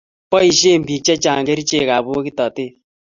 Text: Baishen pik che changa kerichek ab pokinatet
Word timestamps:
Baishen 0.31 0.81
pik 0.87 1.01
che 1.05 1.13
changa 1.23 1.47
kerichek 1.47 1.89
ab 1.95 2.05
pokinatet 2.05 2.73